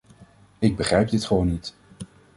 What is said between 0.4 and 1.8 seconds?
Ik begrijp dit gewoon niet.